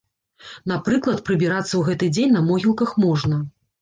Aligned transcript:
Напрыклад, 0.71 1.21
прыбірацца 1.29 1.69
ў 1.75 1.81
гэты 1.91 2.05
дзень 2.17 2.35
на 2.39 2.43
могілках 2.51 2.99
можна. 3.05 3.43